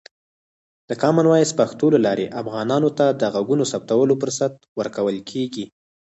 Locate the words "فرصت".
4.21-4.53